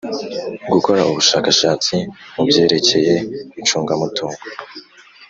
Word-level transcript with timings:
Gukora 0.73 1.01
ubushakashatsi 1.11 1.95
mu 2.33 2.43
byerekeye 2.49 3.15
icungamutungo 3.61 4.41